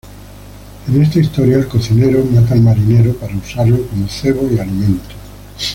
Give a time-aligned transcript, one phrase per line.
[0.87, 5.13] En esta historia, el cocinero mata al marinero para usarlo como cebo y alimento.